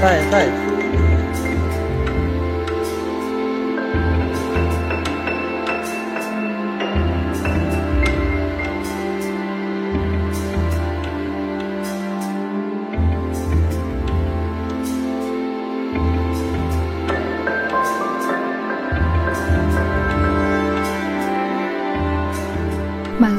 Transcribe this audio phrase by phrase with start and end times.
[0.00, 0.69] ใช่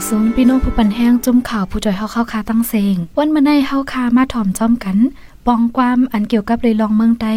[0.02, 4.98] ใช่บางสูงพี่น้องผู้ปันแห้งจุ่มข่าวผู้จอยเฮาเข้าคาตั้งเซงวันมาในเฮาคามาถ่อมจ้อมกัน
[5.48, 7.34] ปองความอันเกี่ยวกับเลยลองเมืองใต้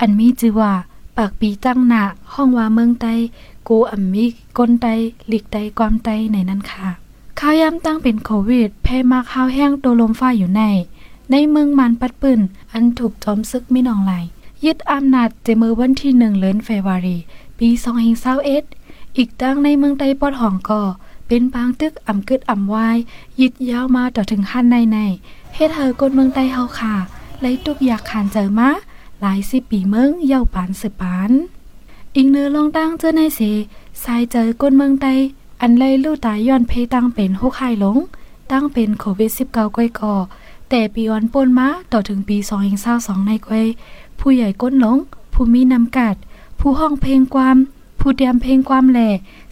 [0.00, 0.72] อันมีชื่อว่า
[1.16, 2.02] ปากปีตั้งหนา
[2.34, 3.14] ห้องว่าเมืองใต้
[3.68, 4.24] กูอันมี
[4.58, 4.94] ก้นใต้
[5.28, 6.88] หลีกใต้ความใต้ในนั้นค่ะ
[7.38, 10.62] ข้าวยำตั้งเป็นโควิดแพ้มาข้าวแห้งตัวลมฟ้าอยู่ใน
[11.30, 12.40] ในเมืองมันปัดปืน
[12.72, 14.12] อันถูกจอมซึกไม่นองไหล
[14.64, 17.18] ยึดอำนาจเจมือวันที่หนึ่งเลือนเฟวารี
[17.58, 17.68] ปี
[18.42, 20.82] 2021อีกตั้งในเมืองใต้ปอดหองก็
[21.28, 22.96] เป็นปางตึกอ่ำกึดอ่ำวาย
[23.40, 24.98] ยิดยาวมาต่อถึงขั้นในใน
[25.54, 26.94] เฮ็ดเธอกนเมืองใต้เฮาค่ะ
[27.40, 28.70] ไลตุกอยากขานเจอมา
[29.20, 31.30] หลายสิบปีเมืองเย่าปานสืบปาน
[32.14, 33.40] อีกเนื้อลองตั้งเจอในเส
[34.02, 35.14] สายเจอกนเมืองใต้
[35.60, 37.96] อันไลลู่ตายย้อนเพตั้งเป็นหกไข่หลง
[38.50, 40.14] ตั้งเป็นโควิด19ก้อยก่อ
[40.70, 42.36] แต่ปีวันป่นมาต่อถึงปี
[42.82, 43.66] 2022ในก้อย
[44.18, 44.96] ผู้ใหญ่ก้นหลง
[45.32, 46.16] ผู้มีนำกัด
[46.60, 47.56] ผู้ห้องเพลงความ
[48.08, 49.08] ผู้เตรียมเพลงความแหล่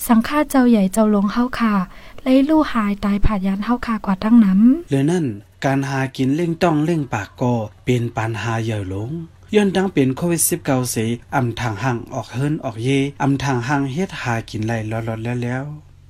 [0.08, 1.74] สังฆาเจ้าใหญ่เจ้าลงเฮาค่ะ
[2.22, 5.26] ไล่ลู่หายตายผาดยานเฮาค่ะกว่าตั้งน้ำเหลือนั่น
[5.64, 9.10] การหากินเล่งต้องเล่งปากก็เป็นปัญหาใหญ่หลง
[9.54, 10.96] ย้อนดังเป็นโควิด19เส
[11.34, 12.88] อำทางห่างออกเฮิรนออกเย
[13.22, 15.64] อำทางห่างเฮ็ดหากินไล่ลอดๆแล้ว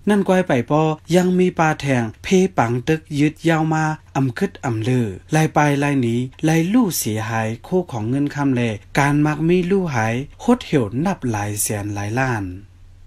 [0.09, 0.83] นั่นกวยไปปอ
[1.17, 3.85] ยังมีปลาแทงเพปังตึกยึดยาวมา
[4.17, 6.15] อำคึดอำเลือลายไปลายหนี
[6.49, 8.63] ลายลู่เสียหายคู่ของเงินคำแล
[8.99, 12.45] การมักมีลู่หายโคดเหี่ยวนับหลายแสนหลายล้าน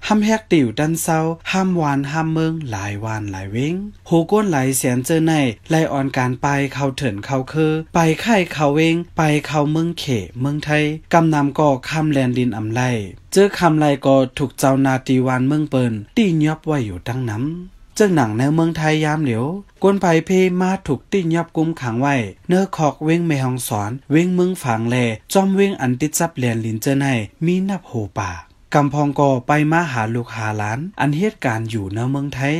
[0.08, 1.20] ห้ำแฮกติ่วดันเศร้า
[1.52, 3.76] ห้ามวานห้ามเมืองหลายวานหลายเว้ง
[4.08, 5.34] โหก้นหลายแสนเจอใน
[5.70, 10.06] ไลออนการไปเขาเถินเขาคือ ไปไข่เขาเวงไปเขาเมืองเข
[10.40, 10.84] เมืองไทย
[11.14, 12.82] กำนำก่อคำแลนดินอำไล
[13.34, 19.46] เจอคำไลก็ถูกเจ้านาตีวานเมืองเปินตียอบไว้อยู่ตั้งน้ำเจ้าหนังในเมืองไทยยามเหลียว
[19.84, 20.30] กวนไผเพ
[20.62, 22.16] มาถูกตียับกุมขังไว้
[22.48, 24.96] เนื้อคอกเว้งแม่ฮองสอน เว้งเมืองฝางแล
[25.34, 27.06] จอมเว้งอันติดจับแลนลินเจอใน
[27.46, 28.32] มีนับโหป่า
[28.74, 32.56] กำพองก็ไปมาหาลูกหาหลาน อันเหตุการณ์อยู่ในเมืองไทย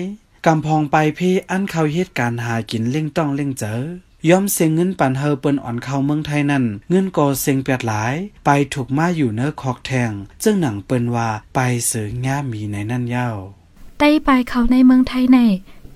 [0.46, 8.14] กำพองไปพี่อันเขาเหตุการณ์หากินเล่งต้องเล่งเจอย่อมเสียงเงินปันเฮอเปิ้นอ่อนเข้าเมืองไทยนั่น เงินก็เสียงเปียดหลาย
[8.46, 10.12] ไปถูกมาอยู่เนื้อคอกแทง
[10.44, 13.30] จึงหนังเปิ้นว่าไปเสือง่ามีในนั่นเย้า
[14.00, 15.40] ไต้ไปเขาในเมืองไทยใน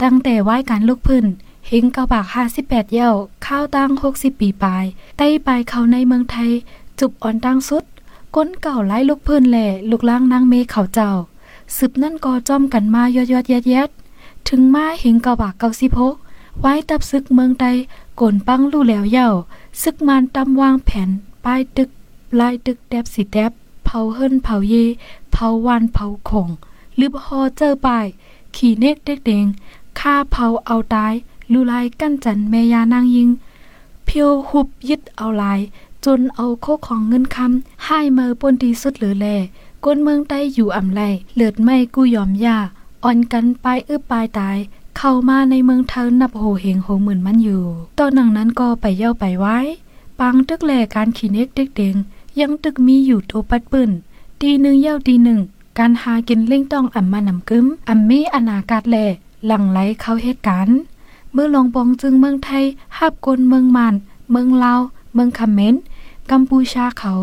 [0.04, 1.26] ตั้งแต่ไหว้การลูกพื้น
[1.68, 2.26] เฮงเกาบาก
[2.60, 3.12] 58เย้า
[3.46, 4.86] ข้าวตั้ง60ปีปลาย
[5.18, 6.52] ไต้ไปเขาในเมืองไทย
[7.00, 7.84] จุบอ่อนตั้งสุด
[8.36, 11.12] ก้นเก่าไล่ลูกเพิ่นแหล่ลูกล่างนางเมเขาเจ้า
[11.78, 13.90] สืบนั่นก็จ้อมกันมายอดยอดแยดแยด
[14.48, 16.16] ถึงมาเห็นเก่าบากเกาสิพก
[16.60, 17.66] ไว้ตับซึกเมืองใด
[18.20, 19.28] กนปังลู่แล้วเย่า
[19.82, 21.10] ซึกมันตำวางแผ่น
[21.46, 21.90] ป้ายตึก
[22.40, 23.52] ลายตึกแดบสีแดบ
[23.86, 24.74] เผาเฮิรนเผาเย
[25.32, 26.50] เผาวันเผาคง
[26.96, 28.06] หรือพอเจอป้าย
[28.56, 29.46] ขี่เนกเด็กเดง
[30.00, 31.14] ฆ่าเผาเอาตาย
[31.52, 33.30] ลูลายกั้นจันแม่ยานางยิง
[34.06, 35.60] เพียวหุบยึดเอาลาย
[36.06, 39.28] จนเอาโคของเงินคำให้เมอปนดีสุดเหลือแล
[39.86, 41.02] ก้นเมืองใต้อยู่อ่ำไล
[41.36, 42.58] เลือดไม่กู้ยอมยา
[43.04, 44.58] อ่อนกันปลายอึบปลายตาย
[44.98, 47.64] เข้ามาในเมืองเทินนับโหเหงโหหมื่นมันอยู่
[47.98, 49.58] ตอนหนังนั้นก็ไปเย่าไปไว้
[50.20, 51.96] ปังตึกแหลการขี่เน็กเด็กเดง
[52.40, 53.92] ยังตึกมีอยู่โตปัดปืน
[54.42, 55.40] ตีหนึ่งเย่าตีหนึ่ง
[55.80, 58.98] การหากินเล่งต้องอ่ำมานำกึมอ่ำมีอนาคตแหล
[59.46, 60.78] หลังไหลเข้าเหตุการณ์
[61.34, 62.64] เมื่อลองปองจึงเมืองไทย
[62.98, 63.96] หับกลเมืองมัน
[64.32, 64.82] เมืองลาว
[65.14, 65.76] เมืองคำเมน
[66.32, 67.14] กัมพูชาเขา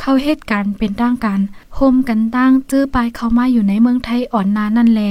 [0.00, 1.40] เข้าเหตุการณ์เป็นตั้งการ
[1.74, 5.02] โฮมกันตั้งจื้อปลายเข้ามาอยู่ในเมืองไทยอ่อนนานั่นแล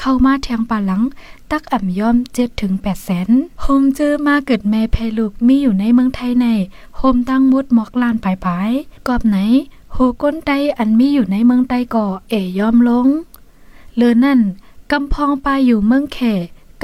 [0.00, 1.02] เข้ามาแทงป่าหลัง
[1.50, 3.28] ตักอ่ำย่อมเจ็ดถึงแปดแสน
[3.62, 6.46] โฮมจื้อมาเกิดแม่แพลูกมีอยู่ในเมืองไทยใน
[6.96, 8.70] โฮมตั้งมุดหมอกลานปลายปลาย
[9.08, 9.36] กอบไหน
[9.92, 13.06] โหก้นไตอันมีอยู่ในเมืองไตก่อเอย่อมลง
[13.96, 14.40] เลือนั่น
[14.90, 16.18] กำพองปลายอยู่เมืองแข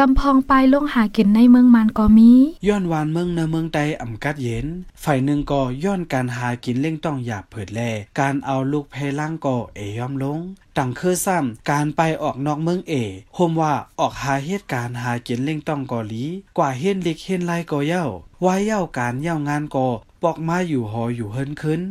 [0.02, 2.30] กำพองไปลงหากินในเมืองมันก็มี
[2.66, 4.66] ย้อนวานเมืองในเมืองใดอ่ำกัดเย็น
[5.02, 7.80] ฝ่ายหนึ่งก็ย้อนการหากินเล่งต้องหยาบเผิดแล
[8.20, 10.40] การเอาลูกเพล่างก็เอย่อมลง
[10.76, 12.92] ตังคือซ้ำการไปออกนอกเมืองเอ
[13.34, 16.24] โฮมว่าออกหาเหตุการณ์หากินเล่งต้องกอลี
[16.58, 18.04] กว่าเฮ็ดเล็กเฮ็ดไรก็เย้า
[18.42, 19.88] ไว้เย้าการเย้างานก็
[20.22, 21.82] ปอกมาอยู่หออยู่เฮินขึ้น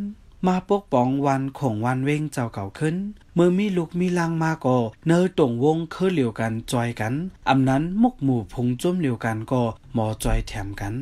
[0.45, 2.95] มาปกป้องวันของวันเว้งเจ้าเก่าขึ้น
[3.39, 7.13] เมื่อมีลูกมีลังมาก็เนอตรงวงคือเหลียวกันจอยกัน
[7.49, 9.61] อำนั้นมุกหมู่พุงจุ้มเหลียวกันก็
[9.93, 10.93] หมอจอยแถมกัน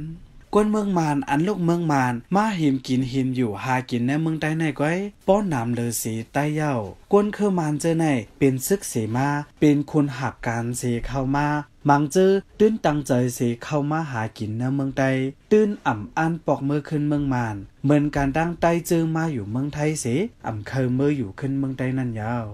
[0.56, 4.98] กกวนเมืองมานอันลูกเมืองมาน มาหิมกินหิมอยู่หากินในเมืองใต้ในก้อย
[5.28, 6.74] ป้อนน้ำเลอสีใต้เย้า
[7.12, 8.06] กวนคือมานเจอใน
[8.40, 9.28] เป็นซึกเสมา
[9.60, 11.48] เป็นคนหักการเสเข้ามา
[11.90, 15.10] มังเจอตื้นตังใจเสเข้ามาหากินในเมืองใต้
[15.52, 20.06] ตื้นอ่ำอันปอกมือขึ้นเมืองมาน เหมือนการตั้งใต้เจอมาอยู่เมืองไทยเส
[20.46, 22.46] อ่ำเคยมืออยู่ขึ้นเมืองใต้นั่นยาว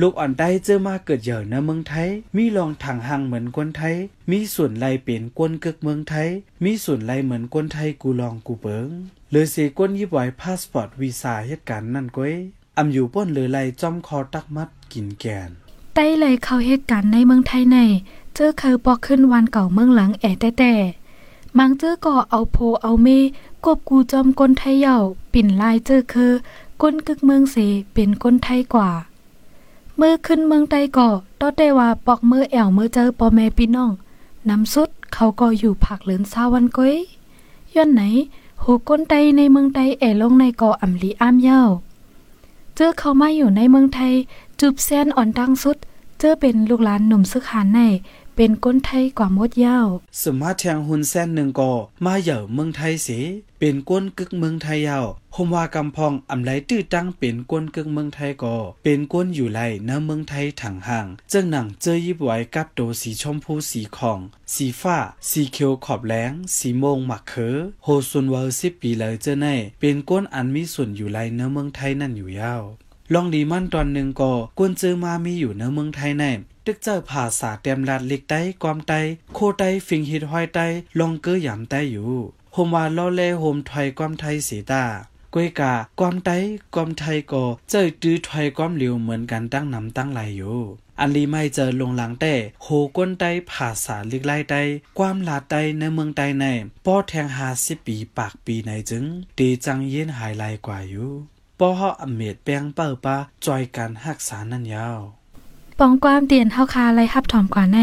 [0.00, 3.94] ลูกอ่อนได้เจอมาเกิดเหย่อในเมืองไทย มีลองถังหังเหมือนคนไทย
[4.30, 6.28] มีส่วนไลเป็นกวนกึกเมืองไทย
[6.64, 8.88] มีส่วนไลเหมือนคนไทยกูลองกูเบิง
[9.30, 12.34] เลยเสียกวนยิบไว้พาสปอร์ตวีซ่าเหตุการณ์นั่นก้อย
[12.78, 15.50] อำอยู่ป้นเลยไลจอมคอตักมัดกินแกน
[15.94, 17.78] ใต้เลยเข้าเหตุการณ์ในเมืองไทยใน
[18.34, 20.74] เจอเคยปอกขึ้นวันเก่าเมืองหลังแอแต่แต่
[21.58, 23.08] มังเจอก็เอาโพเอาเม
[23.64, 24.96] กบกูจอมก้นไทยเย่า
[25.32, 26.32] ปิ่นลายเจอคือ
[26.82, 27.56] ก้นกึกเมืองเส
[27.92, 28.90] เป็นก้นไทยกว่า
[30.04, 31.08] มื่อขึ้นเมืองไต้ก็
[31.40, 33.92] ตอได้ว่าปอกมือแอวมือเจอปอแม่พี่น้อง
[34.48, 36.94] น้ำสุดเขาก็อยู่ผักเหลือนซาวันก้อย
[37.74, 38.02] ย้อนไหน
[38.60, 41.62] โหก้นไตในเมืองไทยแอลงในก่ออำลีอ้ามเย้า
[42.74, 44.12] เจอเขามาอยู่ในเมืองไทย
[44.60, 45.76] จูบแซนอ่อนดังสุด
[46.18, 47.80] เจอเป็นลูกหลานหนุ่มซึกหานใน
[48.36, 49.88] เป็นก้นไทยกว่ามดยาว
[50.22, 51.72] สมาแทงหุนแซนหนึ่งก่อ
[52.04, 53.08] มาเหย่อเมืองไทยเส
[53.58, 64.20] เป็นก้นกึกเมืองไทยยาวหมว่ากำพองอำไลตื้อตั้งเป็นก้นกึกเมืองไทยก่อเป็นก้นอยู่ไลเนื้อเมืองไทยถังห่างเจ้าหนังเจอยิบไว้กับโตสีชมพูสีของ
[64.54, 64.98] สีฟ้า
[65.28, 69.46] สีเขียวขอบแหลงสีโมงหมักเขอโฮซุนเวอร์สิบปีเลยเจ้าใน
[69.80, 72.62] เป็นก้นอันมีส่วนอยู่ไลเนื้อเมืองไทยนั่นอยู่ยาว
[73.14, 76.24] ลองดีมันตอนหนึ่งก็กวนเจอมามีอยู่ในเมืองไทยใน
[76.66, 79.00] ตึกเจอภาษาเต็มลัดเล็กไต้ความไต้
[79.34, 80.66] โคไต้ฟิงฮิดห้อยไต้
[80.98, 82.12] ลองเกอหยำไต้อยู่
[82.52, 84.84] โฮมว่าล่อเล่โฮมถอยความไทยสีตา
[85.34, 86.36] กวยกาความไต้
[86.74, 90.58] ความไทยก็เจอตื้อถอยความเหลียวเหมือนกันตั้งนำตั้งไหลอยู่
[91.00, 92.66] อันลีไม่เจอลงหลังแต่โห
[92.96, 94.62] ก้นไต้ภาษาลิกไล่ไต้
[94.98, 96.44] ความลาไต้ในเมืองไต้ใน
[96.86, 99.04] ป้อแทงหาสิปีปากปีในจึง
[99.38, 101.10] ตีจังเย็นหายลายกว่าอยู่
[101.58, 103.16] ป้อเฮาอเมดแปงเปิลปา
[103.46, 104.98] จอยการหักษานั่นยาว
[105.86, 107.80] องความเตียนเฮาคาไลฮับถอมกว่าใน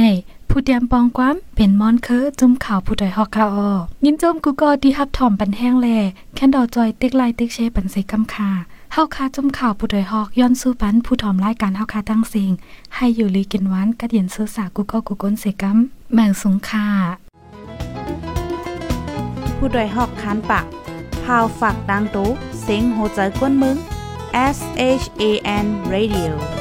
[0.50, 3.70] ผู้เตรียมปองความเป็นมอนเคอจุ่มข่าวผู้ดอยฮอกคาออ
[4.06, 5.88] ยินจมกูก็ที่ฮับถอมปันแห้งแล
[6.36, 8.50] แค่นดอจอยเต็กไลเต็กเชปันใส่กำคา
[8.94, 12.52] เฮาคาจุ่มข่าวผู้ดอยฮอกย้อนสู้ปันผู้ถอมรายการเฮาคาตั้งสิง
[12.96, 15.78] ให้อยู่ลีกินหวานกระเดียนซื้อสากูก็กูก้นเสกัม
[16.14, 16.86] แมงสุงคา
[19.58, 20.66] ผู้ดอยหอกคานปาก
[21.24, 22.30] พาวฝากดังตู้
[22.62, 23.78] เสียงโหใจกวนมึง
[24.56, 24.58] S
[25.02, 25.24] H A
[25.64, 26.59] N Radio